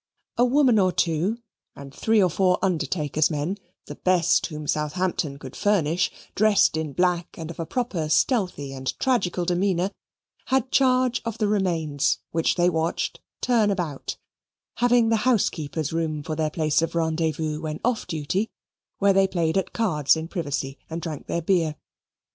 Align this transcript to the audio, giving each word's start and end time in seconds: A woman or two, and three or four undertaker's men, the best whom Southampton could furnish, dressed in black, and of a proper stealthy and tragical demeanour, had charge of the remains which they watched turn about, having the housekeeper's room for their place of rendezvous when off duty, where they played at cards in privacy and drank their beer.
A 0.35 0.43
woman 0.45 0.79
or 0.79 0.91
two, 0.91 1.37
and 1.75 1.93
three 1.93 2.23
or 2.23 2.29
four 2.31 2.57
undertaker's 2.63 3.29
men, 3.29 3.59
the 3.85 3.93
best 3.93 4.47
whom 4.47 4.65
Southampton 4.65 5.37
could 5.37 5.55
furnish, 5.55 6.09
dressed 6.33 6.75
in 6.75 6.93
black, 6.93 7.37
and 7.37 7.51
of 7.51 7.59
a 7.59 7.67
proper 7.67 8.09
stealthy 8.09 8.73
and 8.73 8.97
tragical 8.97 9.45
demeanour, 9.45 9.91
had 10.45 10.71
charge 10.71 11.21
of 11.23 11.37
the 11.37 11.47
remains 11.47 12.17
which 12.31 12.55
they 12.55 12.67
watched 12.67 13.19
turn 13.41 13.69
about, 13.69 14.17
having 14.77 15.09
the 15.09 15.17
housekeeper's 15.17 15.93
room 15.93 16.23
for 16.23 16.35
their 16.35 16.49
place 16.49 16.81
of 16.81 16.95
rendezvous 16.95 17.61
when 17.61 17.79
off 17.85 18.07
duty, 18.07 18.49
where 18.97 19.13
they 19.13 19.27
played 19.27 19.55
at 19.55 19.71
cards 19.71 20.15
in 20.15 20.27
privacy 20.27 20.79
and 20.89 20.99
drank 21.03 21.27
their 21.27 21.43
beer. 21.43 21.75